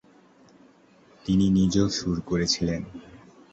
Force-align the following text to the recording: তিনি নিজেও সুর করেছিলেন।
তিনি 1.25 1.45
নিজেও 1.49 1.87
সুর 1.89 2.17
করেছিলেন। 2.21 2.81